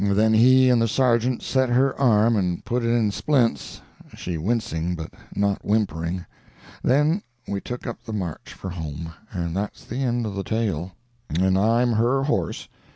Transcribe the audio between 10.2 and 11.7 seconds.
of the tale; and